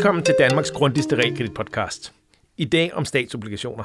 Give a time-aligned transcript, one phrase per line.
[0.00, 2.12] Velkommen til Danmarks grundigste realkreditpodcast.
[2.56, 3.84] I dag om statsobligationer.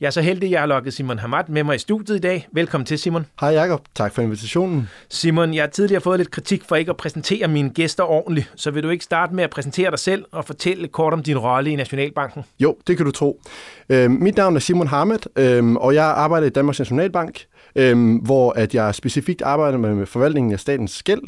[0.00, 2.20] Jeg er så heldig, at jeg har lukket Simon Hamad med mig i studiet i
[2.20, 2.48] dag.
[2.52, 3.26] Velkommen til, Simon.
[3.40, 3.80] Hej Jacob.
[3.94, 4.88] Tak for invitationen.
[5.08, 8.70] Simon, jeg har tidligere fået lidt kritik for ikke at præsentere mine gæster ordentligt, så
[8.70, 11.70] vil du ikke starte med at præsentere dig selv og fortælle kort om din rolle
[11.70, 12.42] i Nationalbanken?
[12.60, 13.40] Jo, det kan du tro.
[13.88, 17.44] Øh, mit navn er Simon Hamad, øh, og jeg arbejder i Danmarks Nationalbank
[17.76, 21.22] øhm, hvor at jeg specifikt arbejder med forvaltningen af statens gæld.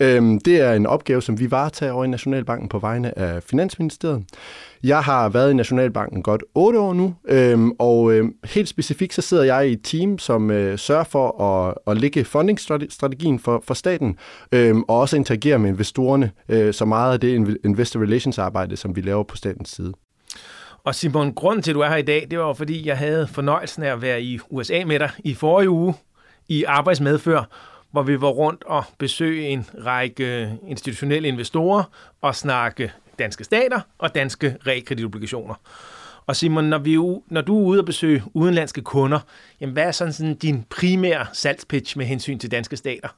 [0.00, 4.24] Øhm, det er en opgave, som vi varetager over i Nationalbanken på vegne af Finansministeriet.
[4.82, 9.22] Jeg har været i Nationalbanken godt otte år nu, øhm, og øhm, helt specifikt så
[9.22, 13.74] sidder jeg i et team, som øh, sørger for at, at lægge fundingstrategien for, for
[13.74, 14.16] staten,
[14.52, 18.96] øhm, og også interagere med investorerne, øh, så meget af det investor relations arbejde, som
[18.96, 19.92] vi laver på statens side.
[20.84, 23.28] Og Simon, grunden til, at du er her i dag, det var fordi, jeg havde
[23.28, 25.94] fornøjelsen af at være i USA med dig i forrige uge
[26.48, 27.44] i arbejdsmedfør,
[27.92, 31.84] hvor vi var rundt og besøge en række institutionelle investorer
[32.20, 35.54] og snakke danske stater og danske realkreditobligationer.
[36.26, 36.96] Og Simon, når, vi,
[37.30, 39.20] når du er ude og besøge udenlandske kunder,
[39.60, 43.08] jamen hvad er sådan, sådan din primære salgspitch med hensyn til danske stater?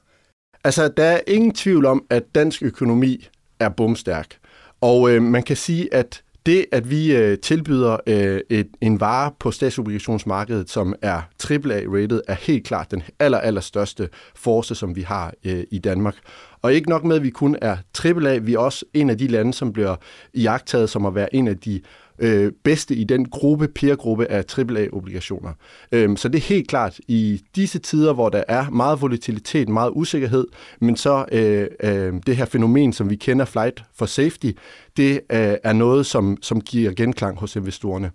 [0.65, 3.29] Altså, der er ingen tvivl om, at dansk økonomi
[3.61, 4.39] er bumstærk.
[4.81, 9.33] Og øh, man kan sige, at det, at vi øh, tilbyder øh, et, en vare
[9.41, 15.03] på statsobligationsmarkedet, som er AAA-rated, er helt klart den aller, aller største force, som vi
[15.03, 16.15] har øh, i Danmark.
[16.63, 19.27] Og ikke nok med, at vi kun er AAA, vi er også en af de
[19.27, 19.97] lande, som bliver
[20.35, 21.81] jagtet som at være en af de
[22.19, 25.53] øh, bedste i den gruppe, peer-gruppe af AAA-obligationer.
[25.93, 29.91] Øhm, så det er helt klart i disse tider, hvor der er meget volatilitet, meget
[29.95, 30.47] usikkerhed,
[30.81, 34.51] men så øh, øh, det her fænomen, som vi kender, flight for safety,
[34.97, 38.11] det øh, er noget, som, som giver genklang hos investorerne.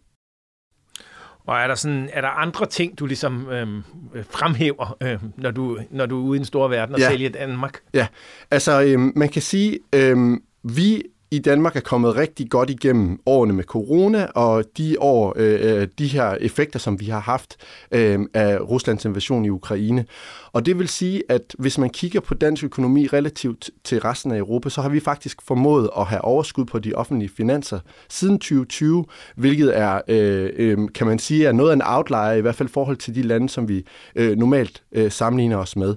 [1.47, 3.83] Og er der, sådan, er der andre ting, du ligesom øhm,
[4.29, 7.09] fremhæver, øhm, når, du, når du er ude i den store verden og ja.
[7.09, 7.79] sælger Danmark?
[7.93, 8.07] Ja,
[8.51, 13.54] altså øhm, man kan sige, øhm, vi i Danmark er kommet rigtig godt igennem årene
[13.54, 17.58] med corona, og de år, øh, øh, de her effekter, som vi har haft
[17.92, 20.05] øh, af Ruslands invasion i Ukraine.
[20.52, 24.37] Og det vil sige, at hvis man kigger på dansk økonomi relativt til resten af
[24.37, 27.80] Europa, så har vi faktisk formået at have overskud på de offentlige finanser
[28.10, 29.05] siden 2020,
[29.36, 32.70] hvilket er, øh, øh, kan man sige, er noget af en outlier, i hvert fald
[32.70, 33.86] i forhold til de lande, som vi
[34.16, 35.95] øh, normalt øh, sammenligner os med.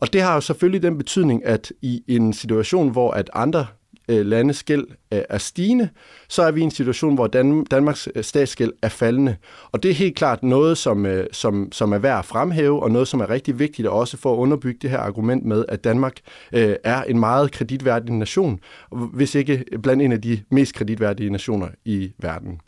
[0.00, 3.66] Og det har jo selvfølgelig den betydning, at i en situation, hvor at andre
[4.08, 5.88] øh, landes gæld øh, er stigende,
[6.28, 9.36] så er vi i en situation, hvor Dan- Danmarks øh, statsgæld er faldende.
[9.72, 12.90] Og det er helt klart noget, som, øh, som, som er værd at fremhæve, og
[12.90, 16.16] noget, som er rigtig vigtigt også for at underbygge det her argument med, at Danmark
[16.52, 18.60] øh, er en meget kreditværdig nation,
[18.90, 22.60] hvis ikke blandt en af de mest kreditværdige nationer i verden.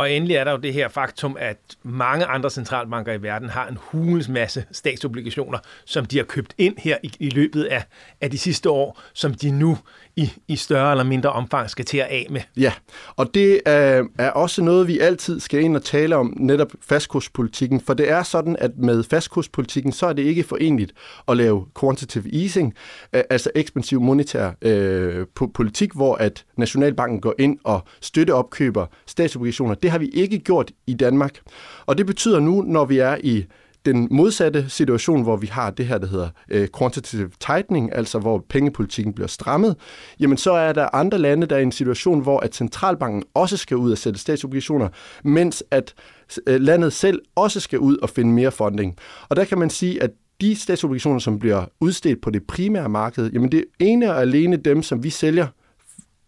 [0.00, 3.68] Og endelig er der jo det her faktum, at mange andre centralbanker i verden har
[3.68, 7.84] en hulens masse statsobligationer, som de har købt ind her i, i løbet af,
[8.20, 9.78] af de sidste år, som de nu
[10.16, 12.40] i, i større eller mindre omfang skal til at af med.
[12.56, 12.72] Ja,
[13.16, 17.80] og det er, er også noget, vi altid skal ind og tale om, netop fastkurspolitikken,
[17.80, 20.92] for det er sådan, at med fastkurspolitikken, så er det ikke forenligt
[21.28, 22.74] at lave quantitative easing,
[23.12, 29.74] altså ekspansiv monetær øh, politik, hvor at Nationalbanken går ind og støtteopkøber statsobligationer.
[29.74, 31.40] Det har vi ikke gjort i Danmark.
[31.86, 33.44] Og det betyder nu, når vi er i
[33.86, 38.44] den modsatte situation, hvor vi har det her, der hedder øh, quantitative tightening, altså hvor
[38.48, 39.76] pengepolitikken bliver strammet,
[40.20, 43.56] jamen så er der andre lande, der er i en situation, hvor at centralbanken også
[43.56, 44.88] skal ud og sætte statsobligationer,
[45.24, 45.94] mens at
[46.46, 48.96] øh, landet selv også skal ud og finde mere funding.
[49.28, 53.30] Og der kan man sige, at de statsobligationer, som bliver udstedt på det primære marked,
[53.32, 55.46] jamen det er ene og alene dem, som vi sælger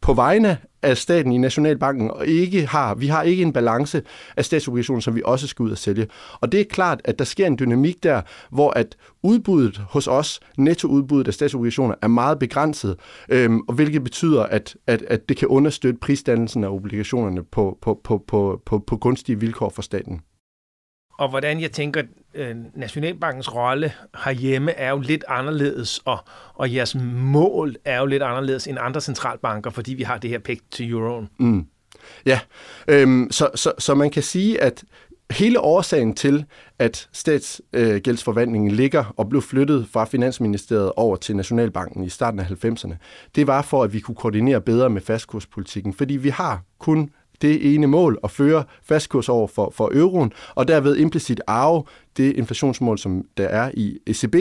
[0.02, 4.02] på vegne af staten i Nationalbanken, og ikke har, vi har ikke en balance
[4.36, 6.06] af statsobligationer, som vi også skal ud og sælge.
[6.40, 10.40] Og det er klart, at der sker en dynamik der, hvor at udbuddet hos os,
[10.58, 12.96] nettoudbuddet af statsobligationer, er meget begrænset,
[13.28, 18.00] øhm, og hvilket betyder, at, at, at det kan understøtte prisdannelsen af obligationerne på, på,
[18.04, 20.20] på, på, på, på gunstige vilkår for staten
[21.22, 22.02] og hvordan jeg tænker,
[22.34, 23.92] øh, Nationalbankens rolle
[24.24, 26.18] herhjemme er jo lidt anderledes, og,
[26.54, 30.38] og jeres mål er jo lidt anderledes end andre centralbanker, fordi vi har det her
[30.38, 31.28] pægt til euroen.
[31.38, 31.66] Mm.
[32.26, 32.40] Ja,
[32.88, 34.84] øhm, så, så, så man kan sige, at
[35.30, 36.44] hele årsagen til,
[36.78, 42.44] at statsgældsforvandlingen øh, ligger og blev flyttet fra Finansministeriet over til Nationalbanken i starten af
[42.44, 42.94] 90'erne,
[43.34, 47.10] det var for, at vi kunne koordinere bedre med fastkurspolitikken, fordi vi har kun
[47.42, 51.84] det ene mål at føre fastkurs over for, for euroen, og derved implicit arve
[52.16, 54.34] det inflationsmål, som der er i ECB.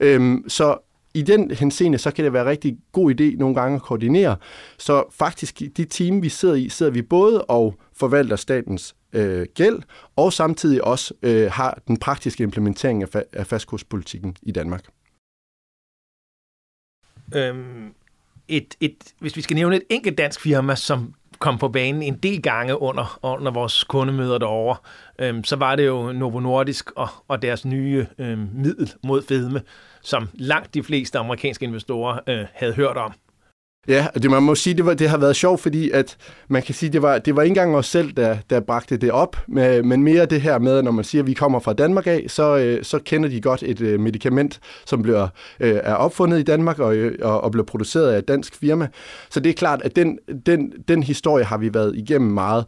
[0.00, 0.78] Øhm, så
[1.14, 4.36] i den henseende, så kan det være en rigtig god idé nogle gange at koordinere.
[4.78, 9.82] Så faktisk de team, vi sidder i, sidder vi både og forvalter statens øh, gæld,
[10.16, 14.84] og samtidig også øh, har den praktiske implementering af, fa- af fastkurspolitikken i Danmark.
[17.34, 17.94] Øhm,
[18.48, 22.16] et, et, hvis vi skal nævne et enkelt dansk firma, som kom på banen en
[22.16, 24.76] del gange under, under vores kundemøder derovre,
[25.18, 29.62] øhm, så var det jo Novo Nordisk og, og deres nye øhm, middel mod fedme,
[30.02, 33.12] som langt de fleste amerikanske investorer øh, havde hørt om.
[33.88, 36.16] Ja, det, man må sige, det, var, det har været sjovt, fordi at
[36.48, 39.10] man kan sige, det var, det var ikke engang os selv, der, der bragte det
[39.10, 42.06] op, men mere det her med, at når man siger, at vi kommer fra Danmark
[42.06, 45.28] af, så, øh, så kender de godt et øh, medicament, som bliver,
[45.60, 48.88] øh, er opfundet i Danmark og, øh, og, og bliver produceret af et dansk firma.
[49.30, 52.64] Så det er klart, at den, den, den historie har vi været igennem meget.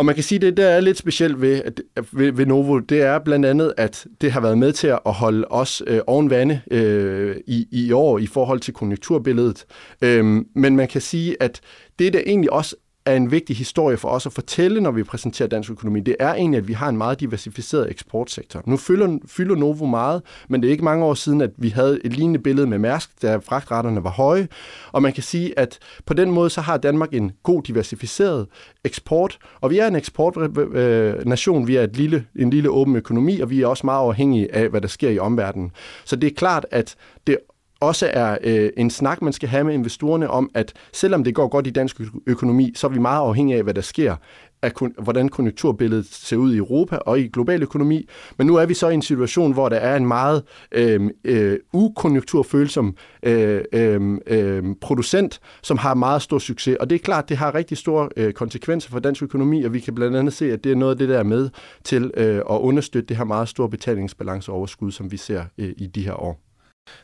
[0.00, 1.80] Og man kan sige, at det der er lidt specielt ved, at,
[2.12, 5.46] ved, ved Novo, det er blandt andet, at det har været med til at holde
[5.50, 9.64] os øh, oven vande øh, i, i år i forhold til konjunkturbilledet.
[10.02, 11.60] Øhm, men man kan sige, at
[11.98, 15.48] det, der egentlig også er en vigtig historie for os at fortælle, når vi præsenterer
[15.48, 18.62] dansk økonomi, det er egentlig, at vi har en meget diversificeret eksportsektor.
[18.66, 22.00] Nu fylder, fylder Novo meget, men det er ikke mange år siden, at vi havde
[22.04, 24.48] et lignende billede med Mærsk, da fragtretterne var høje.
[24.92, 28.46] Og man kan sige, at på den måde, så har Danmark en god diversificeret
[28.84, 32.96] eksport, og vi er en eksportnation, øh, øh, vi er et lille, en lille åben
[32.96, 35.70] økonomi, og vi er også meget afhængige af, hvad der sker i omverdenen.
[36.04, 36.94] Så det er klart, at
[37.26, 37.36] det
[37.80, 41.48] også er øh, en snak, man skal have med investorerne om, at selvom det går
[41.48, 44.16] godt i dansk økonomi, så er vi meget afhængige af, hvad der sker
[44.62, 48.08] af hvordan konjunkturbilledet ser ud i Europa og i global økonomi.
[48.38, 50.42] Men nu er vi så i en situation, hvor der er en meget
[50.72, 56.76] øh, øh, ukonjunkturfølsom øh, øh, øh, producent, som har meget stor succes.
[56.80, 59.80] Og det er klart, det har rigtig store øh, konsekvenser for dansk økonomi, og vi
[59.80, 61.50] kan blandt andet se, at det er noget af det, der er med
[61.84, 66.04] til øh, at understøtte det her meget store betalingsbalanceoverskud, som vi ser øh, i de
[66.04, 66.49] her år.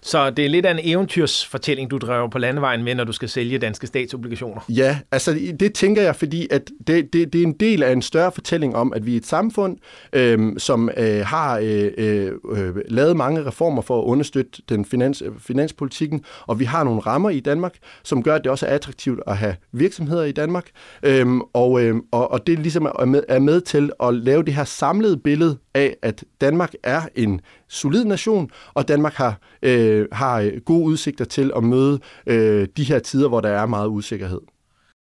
[0.03, 3.29] Så det er lidt af en eventyrsfortælling, du driver på landevejen med, når du skal
[3.29, 4.61] sælge danske statsobligationer.
[4.69, 8.03] Ja, altså det tænker jeg, fordi at det, det, det er en del af en
[8.03, 9.79] større fortælling om, at vi er et samfund,
[10.13, 15.23] øh, som øh, har øh, øh, øh, lavet mange reformer for at understøtte den finans,
[15.39, 17.75] finanspolitikken, og vi har nogle rammer i Danmark,
[18.05, 20.67] som gør, at det også er attraktivt at have virksomheder i Danmark,
[21.03, 24.55] øh, og, øh, og, og det ligesom er med, er med til at lave det
[24.55, 30.41] her samlede billede af, at Danmark er en solid nation, og Danmark har, øh, har
[30.41, 34.41] øh, gode udsigter til at møde øh, de her tider, hvor der er meget usikkerhed.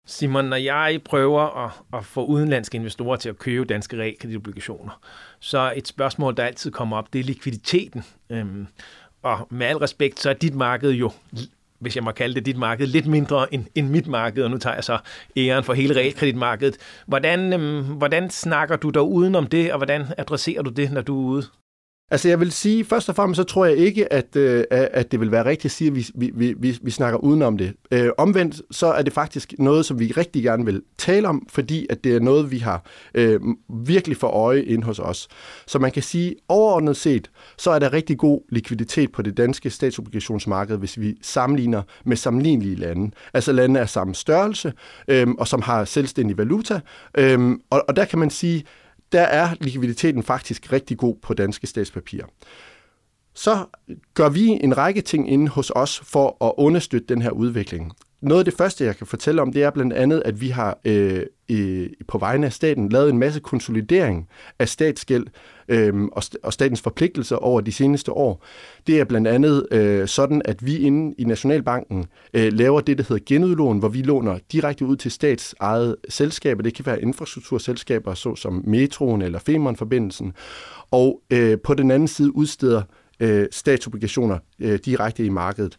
[0.07, 5.00] Simon, når jeg prøver at, at få udenlandske investorer til at købe danske realkreditobligationer,
[5.40, 8.04] så et spørgsmål, der altid kommer op, det er likviditeten.
[8.30, 8.68] Øhm,
[9.24, 11.12] og med al respekt, så er dit marked jo
[11.80, 14.57] hvis jeg må kalde det dit marked, lidt mindre end, end mit marked, og nu
[14.57, 14.98] tager jeg så
[15.38, 16.78] æren for hele realkreditmarkedet.
[17.07, 21.22] Hvordan, øhm, hvordan snakker du der udenom det, og hvordan adresserer du det, når du
[21.22, 21.44] er ude?
[22.12, 25.20] Altså jeg vil sige, først og fremmest så tror jeg ikke, at, øh, at det
[25.20, 27.74] vil være rigtigt at sige, at vi, vi, vi, vi snakker udenom det.
[27.92, 31.88] Øh, omvendt så er det faktisk noget, som vi rigtig gerne vil tale om, fordi
[31.90, 33.40] at det er noget, vi har øh,
[33.70, 35.28] virkelig for øje ind hos os.
[35.68, 39.70] Så man kan sige, overordnet set, så er der rigtig god likviditet på det danske
[39.70, 43.12] statsobligationsmarked, hvis vi sammenligner med sammenlignelige lande.
[43.34, 44.74] Altså lande af samme størrelse,
[45.08, 46.80] øh, og som har selvstændig valuta.
[47.18, 48.66] Øh, og, og der kan man sige,
[49.12, 52.26] der er likviditeten faktisk rigtig god på danske statspapirer.
[53.34, 53.66] Så
[54.14, 57.94] gør vi en række ting inde hos os for at understøtte den her udvikling.
[58.21, 60.80] Noget af det første, jeg kan fortælle om, det er blandt andet, at vi har
[60.86, 64.27] øh, øh, på vegne af staten lavet en masse konsolidering
[64.60, 65.25] af statsgæld
[65.68, 68.45] øh, og, og statens forpligtelser over de seneste år.
[68.88, 73.03] Det er blandt andet øh, sådan, at vi inde i Nationalbanken øh, laver det, der
[73.10, 76.63] hedder genudlån, hvor vi låner direkte ud til statsejede selskaber.
[76.63, 80.34] Det kan være infrastrukturselskaber, såsom Metroen eller Femern-forbindelsen.
[80.91, 82.82] Og øh, på den anden side udsteder
[83.20, 85.77] øh, statsobligationer øh, direkte i markedet.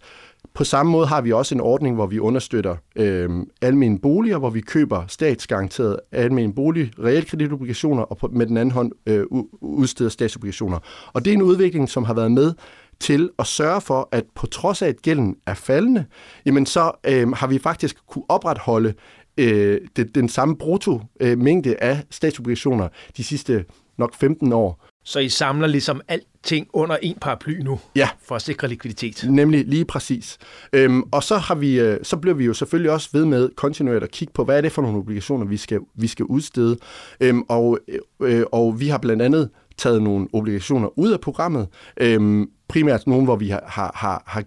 [0.54, 3.30] På samme måde har vi også en ordning, hvor vi understøtter øh,
[3.62, 8.92] almene boliger, hvor vi køber statsgaranteret almene bolig, realkreditobligationer, og på, med den anden hånd
[9.06, 9.24] øh,
[9.60, 10.78] udsteder statsobligationer.
[11.12, 12.52] Og det er en udvikling, som har været med
[13.00, 16.04] til at sørge for, at på trods af, at gælden er faldende,
[16.46, 18.94] jamen så øh, har vi faktisk kunne opretholde
[19.38, 23.64] øh, den, den samme brutto øh, mængde af statsobligationer de sidste
[23.98, 24.89] nok 15 år.
[25.04, 28.08] Så I samler ligesom alting under en paraply nu, ja.
[28.22, 29.24] for at sikre likviditet?
[29.30, 30.38] Nemlig lige præcis.
[30.72, 34.04] Øhm, og så, har vi, øh, så bliver vi jo selvfølgelig også ved med kontinuerligt
[34.04, 36.76] at kigge på, hvad er det for nogle obligationer, vi skal, vi skal udstede.
[37.20, 37.78] Øhm, og,
[38.20, 41.68] øh, og vi har blandt andet taget nogle obligationer ud af programmet.
[41.96, 44.42] Øhm, primært nogle, hvor vi har, har, har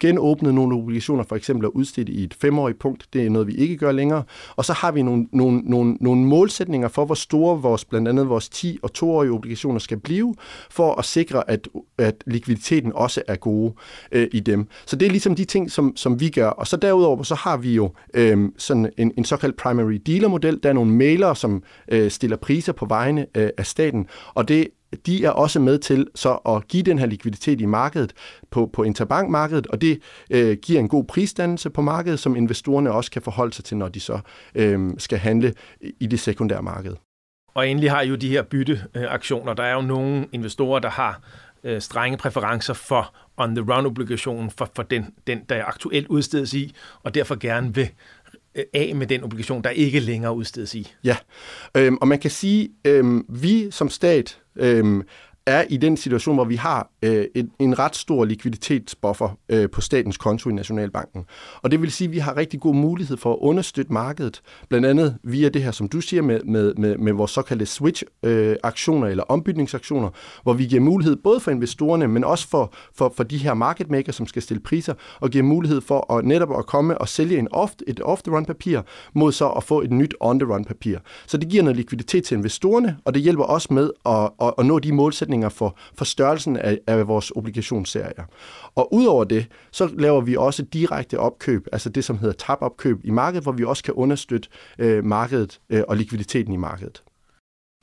[0.00, 3.06] genåbnet nogle obligationer, for eksempel at udstede i et femårigt punkt.
[3.12, 4.22] Det er noget, vi ikke gør længere.
[4.56, 8.28] Og så har vi nogle, nogle, nogle, nogle målsætninger for, hvor store vores, blandt andet
[8.28, 10.34] vores 10- og 2-årige obligationer skal blive,
[10.70, 11.68] for at sikre, at,
[11.98, 13.74] at likviditeten også er gode
[14.12, 14.66] øh, i dem.
[14.86, 16.48] Så det er ligesom de ting, som, som vi gør.
[16.48, 20.60] Og så derudover, så har vi jo øh, sådan en, en såkaldt primary dealer model.
[20.62, 24.68] Der er nogle mailere, som øh, stiller priser på vegne øh, af staten, og det
[25.06, 28.12] de er også med til så at give den her likviditet i markedet
[28.50, 33.10] på, på interbankmarkedet, og det øh, giver en god prisdannelse på markedet, som investorerne også
[33.10, 34.20] kan forholde sig til, når de så
[34.54, 35.54] øh, skal handle
[36.00, 36.94] i det sekundære marked.
[37.54, 39.54] Og endelig har I jo de her bytteaktioner.
[39.54, 41.20] Der er jo nogle investorer, der har
[41.64, 47.34] øh, strenge præferencer for on-the-run-obligationen, for, for den, den, der aktuelt udstedes i, og derfor
[47.34, 47.88] gerne vil
[48.74, 50.92] af med den obligation, der ikke længere udstedes i.
[51.04, 51.16] Ja,
[51.76, 55.02] øhm, og man kan sige, øhm, vi som stat øhm,
[55.48, 59.80] er i den situation, hvor vi har øh, en, en ret stor likviditetsbuffer øh, på
[59.80, 61.24] statens konto i Nationalbanken.
[61.62, 64.86] Og det vil sige, at vi har rigtig god mulighed for at understøtte markedet, blandt
[64.86, 69.10] andet via det her, som du siger, med, med, med, med vores såkaldte switch-aktioner øh,
[69.10, 70.08] eller ombytningsaktioner,
[70.42, 73.90] hvor vi giver mulighed både for investorerne, men også for, for, for de her market
[73.90, 77.38] makers, som skal stille priser, og giver mulighed for at netop at komme og sælge
[77.38, 78.80] en off, et off-the-run-papir,
[79.14, 80.98] mod så at få et nyt on-the-run-papir.
[81.26, 84.66] Så det giver noget likviditet til investorerne, og det hjælper også med at, at, at
[84.66, 88.24] nå de målsætninger, forventninger for, for størrelsen af, af vores obligationsserier.
[88.74, 93.10] Og udover det, så laver vi også direkte opkøb, altså det, som hedder tabopkøb i
[93.10, 97.02] markedet, hvor vi også kan understøtte øh, markedet øh, og likviditeten i markedet.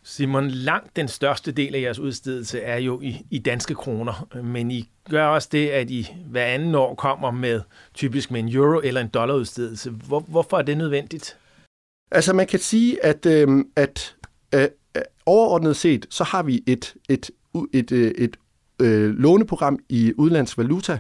[0.03, 4.71] Simon, langt den største del af jeres udstedelse er jo i, i danske kroner, men
[4.71, 7.61] I gør også det, at I hver anden år kommer med
[7.93, 9.89] typisk med en euro eller en dollarudstedelse.
[9.89, 11.37] Hvor, hvorfor er det nødvendigt?
[12.11, 14.15] Altså man kan sige, at, øh, at
[14.55, 14.67] øh,
[15.25, 17.31] overordnet set, så har vi et, et
[17.73, 18.37] et, øh, et, et
[18.81, 20.99] øh, låneprogram i udlandsk valuta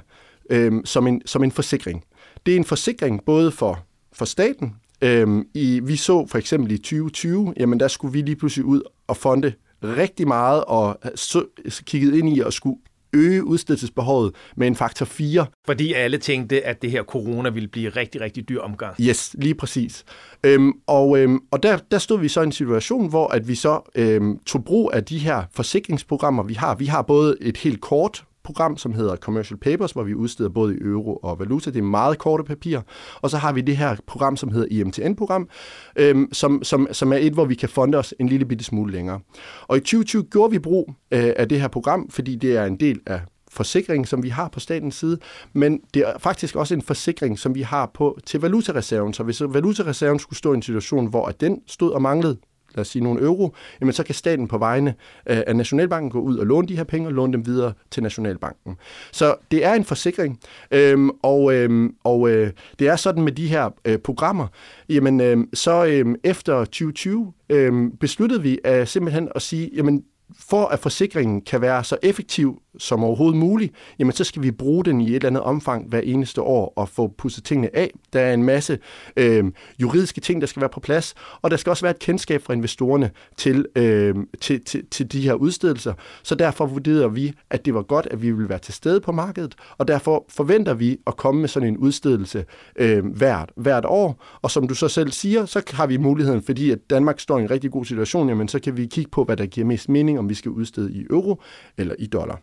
[0.49, 2.03] øh, som, en, som en forsikring.
[2.45, 3.79] Det er en forsikring både for,
[4.13, 4.75] for staten.
[5.01, 8.81] Øh, i, vi så for eksempel i 2020, jamen der skulle vi lige pludselig ud
[9.07, 11.45] og fonde rigtig meget og øh, så,
[11.85, 12.77] kiggede ind i at skulle
[13.15, 15.45] øge udstedelsesbehovet med en faktor 4.
[15.65, 18.95] Fordi alle tænkte, at det her corona ville blive rigtig, rigtig dyr omgang.
[19.01, 20.05] Yes, lige præcis.
[20.43, 23.55] Øhm, og øhm, og der, der stod vi så i en situation, hvor at vi
[23.55, 26.75] så øhm, tog brug af de her forsikringsprogrammer, vi har.
[26.75, 30.75] Vi har både et helt kort program, som hedder Commercial Papers, hvor vi udsteder både
[30.75, 31.71] i euro og valuta.
[31.71, 32.81] Det er meget korte papirer.
[33.21, 35.49] Og så har vi det her program, som hedder IMTN-program,
[35.95, 38.91] øhm, som, som, som er et, hvor vi kan fonde os en lille bitte smule
[38.91, 39.19] længere.
[39.67, 42.79] Og i 2020 gjorde vi brug øh, af det her program, fordi det er en
[42.79, 43.21] del af
[43.51, 45.19] forsikring, som vi har på statens side,
[45.53, 49.13] men det er faktisk også en forsikring, som vi har på til valutareserven.
[49.13, 52.37] Så hvis valutareserven skulle stå i en situation, hvor at den stod og manglede
[52.75, 54.93] lad os sige nogle euro, jamen så kan staten på vegne
[55.25, 58.77] af Nationalbanken gå ud og låne de her penge og låne dem videre til Nationalbanken.
[59.11, 60.39] Så det er en forsikring,
[60.71, 64.47] øhm, og, øhm, og øh, det er sådan med de her øh, programmer,
[64.89, 70.03] jamen øh, så øh, efter 2020 øh, besluttede vi at simpelthen at sige, jamen
[70.39, 74.85] for at forsikringen kan være så effektiv som overhovedet muligt, jamen så skal vi bruge
[74.85, 77.91] den i et eller andet omfang hver eneste år og få pusset tingene af.
[78.13, 78.79] Der er en masse
[79.17, 79.43] øh,
[79.79, 82.53] juridiske ting, der skal være på plads, og der skal også være et kendskab fra
[82.53, 85.93] investorerne til, øh, til, til, til de her udstedelser.
[86.23, 89.11] Så derfor vurderede vi, at det var godt, at vi ville være til stede på
[89.11, 94.23] markedet, og derfor forventer vi at komme med sådan en udstedelse øh, hvert, hvert år.
[94.41, 97.41] Og som du så selv siger, så har vi muligheden, fordi at Danmark står i
[97.41, 100.14] en rigtig god situation, jamen så kan vi kigge på, hvad der giver mest mening,
[100.19, 101.41] om vi skal udstede i euro
[101.77, 102.41] eller i dollar.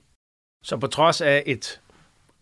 [0.64, 1.80] Så på trods af et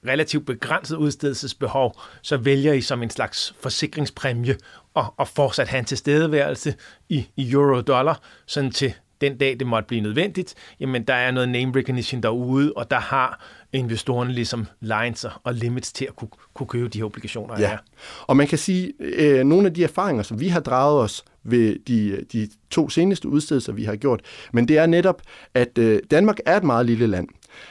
[0.07, 4.57] relativt begrænset udstedelsesbehov, så vælger I som en slags forsikringspræmie
[4.97, 6.75] at, at fortsat have en tilstedeværelse
[7.09, 11.49] i, i euro-dollar, sådan til den dag, det måtte blive nødvendigt, jamen der er noget
[11.49, 16.67] name recognition derude, og der har investorerne ligesom lines og limits til at kunne, kunne
[16.67, 17.61] købe de her obligationer.
[17.61, 17.79] Ja,
[18.23, 21.77] og man kan sige, øh, nogle af de erfaringer, som vi har draget os ved
[21.89, 24.21] de, de to seneste udstedelser, vi har gjort,
[24.53, 25.23] men det er netop,
[25.55, 27.29] at øh, Danmark er et meget lille land.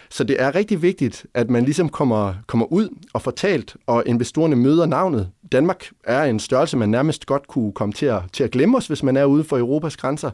[0.09, 4.55] Så det er rigtig vigtigt, at man ligesom kommer, kommer ud og fortalt, og investorerne
[4.55, 5.29] møder navnet.
[5.51, 8.87] Danmark er en størrelse, man nærmest godt kunne komme til at, til at glemme os,
[8.87, 10.31] hvis man er uden for Europas grænser.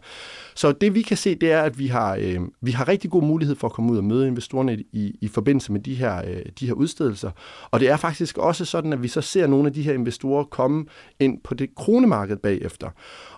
[0.56, 3.24] Så det vi kan se, det er, at vi har, øh, vi har rigtig god
[3.24, 6.42] mulighed for at komme ud og møde investorerne i, i forbindelse med de her, øh,
[6.60, 7.32] de her udstedelser.
[7.72, 10.44] Og det er faktisk også sådan, at vi så ser nogle af de her investorer
[10.44, 10.86] komme
[11.20, 12.90] ind på det kronemarked bagefter.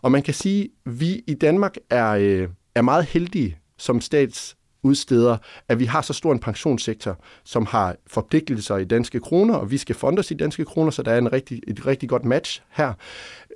[0.02, 4.58] Og man kan sige, at vi i Danmark er, øh, er meget heldige som stats
[4.88, 9.72] udsteder, at vi har så stor en pensionssektor, som har forpligtelser i danske kroner, og
[9.72, 12.26] vi skal fonde os i danske kroner, så der er en rigtig, et rigtig godt
[12.26, 12.94] match her.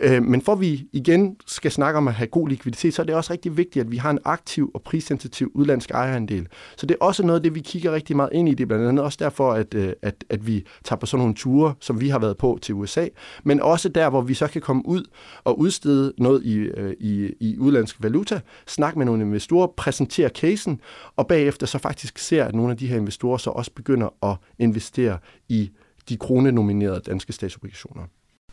[0.02, 3.16] Øh, men for vi igen skal snakke om at have god likviditet, så er det
[3.16, 6.48] også rigtig vigtigt, at vi har en aktiv og prissensitiv udlandsk ejerandel.
[6.78, 8.54] Så det er også noget af det, vi kigger rigtig meget ind i.
[8.54, 11.36] Det er blandt andet også derfor, at, øh, at, at vi tager på sådan nogle
[11.36, 13.08] ture, som vi har været på til USA,
[13.44, 15.04] men også der, hvor vi så kan komme ud
[15.44, 20.82] og udstede noget i, øh, i, i udlandsk valuta, snakke med nogle investorer, præsentere casen,
[21.16, 24.36] og bagefter så faktisk ser, at nogle af de her investorer så også begynder at
[24.60, 25.18] investere
[25.50, 25.72] i
[26.10, 28.04] de kronenominerede danske statsobligationer.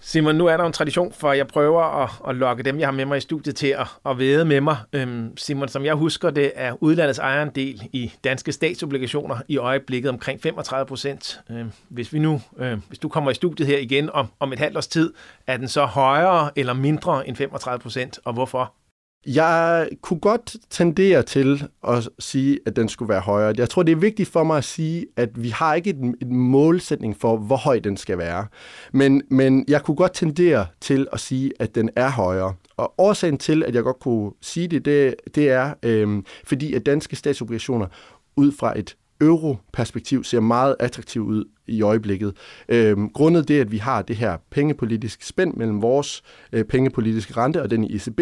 [0.00, 2.86] Simon, nu er der en tradition for, at jeg prøver at, at lokke dem, jeg
[2.86, 4.76] har med mig i studiet, til at, at væde med mig.
[4.92, 10.42] Øhm, Simon, som jeg husker det, er udlandets ejerandel i danske statsobligationer i øjeblikket omkring
[10.42, 11.40] 35 procent.
[11.50, 14.58] Øhm, hvis, vi nu, øh, hvis du kommer i studiet her igen om, om et
[14.58, 15.12] halvt års tid,
[15.46, 18.72] er den så højere eller mindre end 35 procent, og hvorfor?
[19.26, 23.54] Jeg kunne godt tendere til at sige, at den skulle være højere.
[23.56, 26.28] Jeg tror, det er vigtigt for mig at sige, at vi har ikke et, et
[26.28, 28.46] målsætning for, hvor høj den skal være.
[28.92, 32.54] Men, men jeg kunne godt tendere til at sige, at den er højere.
[32.76, 36.86] Og årsagen til, at jeg godt kunne sige det, det, det er, øhm, fordi at
[36.86, 37.86] danske statsobligationer
[38.36, 42.36] ud fra et europerspektiv ser meget attraktiv ud i øjeblikket.
[42.68, 46.22] Øhm, grundet det, at vi har det her pengepolitiske spænd mellem vores
[46.52, 48.20] øh, pengepolitiske rente og den i ECB,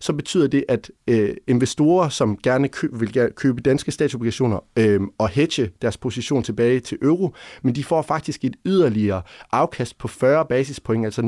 [0.00, 5.28] så betyder det, at øh, investorer, som gerne kø- vil købe danske statsobligationer øh, og
[5.28, 9.22] hedge deres position tilbage til euro, men de får faktisk et yderligere
[9.52, 11.22] afkast på 40 basispoint, altså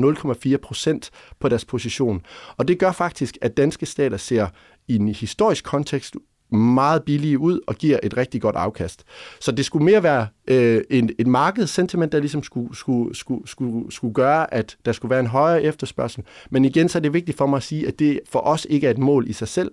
[0.49, 2.21] 0,4 procent på deres position.
[2.57, 4.47] Og det gør faktisk, at danske stater ser
[4.87, 6.15] i en historisk kontekst
[6.51, 9.03] meget billige ud og giver et rigtig godt afkast.
[9.39, 13.91] Så det skulle mere være øh, en, et markedssentiment, der ligesom skulle, skulle, skulle, skulle,
[13.91, 16.23] skulle gøre, at der skulle være en højere efterspørgsel.
[16.49, 18.87] Men igen, så er det vigtigt for mig at sige, at det for os ikke
[18.87, 19.71] er et mål i sig selv.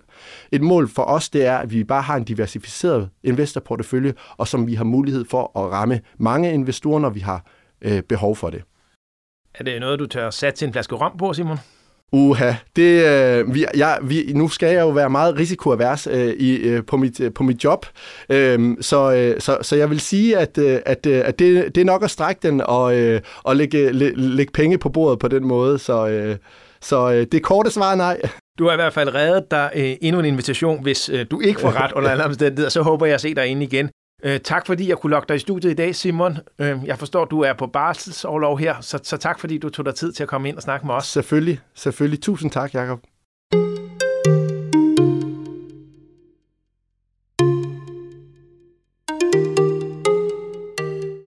[0.52, 4.66] Et mål for os, det er, at vi bare har en diversificeret investorportefølje, og som
[4.66, 7.44] vi har mulighed for at ramme mange investorer, når vi har
[7.82, 8.62] øh, behov for det.
[9.54, 11.58] Er det noget, du tør sætte til en flaske rom på, Simon?
[12.12, 16.56] Uha, det, øh, vi, jeg, vi, nu skal jeg jo være meget risikoavers øh, i,
[16.56, 17.86] øh, på, mit, øh, på mit job,
[18.30, 21.80] øh, så, øh, så, så jeg vil sige, at, øh, at, øh, at det, det
[21.80, 25.28] er nok at strække den og, øh, og lægge, læ, lægge penge på bordet på
[25.28, 26.36] den måde, så, øh,
[26.80, 28.20] så øh, det korte svar er nej.
[28.58, 31.60] Du har i hvert fald reddet dig øh, endnu en invitation, hvis øh, du ikke
[31.60, 33.90] får ret under alle omstændigheder, så håber jeg at se dig ind igen.
[34.26, 36.38] Øh, tak fordi jeg kunne lokke dig i studiet i dag, Simon.
[36.58, 39.94] Øh, jeg forstår, du er på barselsoverlov her, så, så tak fordi du tog dig
[39.94, 41.06] tid til at komme ind og snakke med os.
[41.06, 42.22] Selvfølgelig, selvfølgelig.
[42.22, 43.00] Tusind tak, Jacob.